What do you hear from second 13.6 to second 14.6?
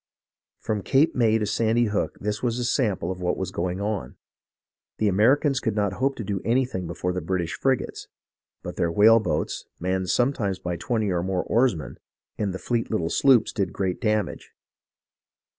great damage.